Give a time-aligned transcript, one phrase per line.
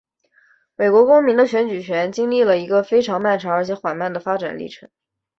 [0.75, 4.89] 美国公民的选举权经历了一个非常漫长而且缓慢的发展历程。